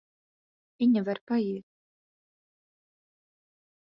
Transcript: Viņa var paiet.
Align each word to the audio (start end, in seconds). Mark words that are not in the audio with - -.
Viņa 0.83 1.03
var 1.09 1.19
paiet. 1.31 1.67